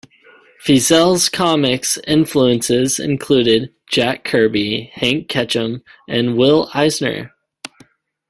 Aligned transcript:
Feazell's 0.65 1.29
comics 1.29 1.99
influences 2.07 2.99
included 2.99 3.71
Jack 3.85 4.23
Kirby, 4.23 4.89
Hank 4.95 5.27
Ketcham, 5.27 5.83
and 6.07 6.35
Will 6.35 6.71
Eisner. 6.73 7.35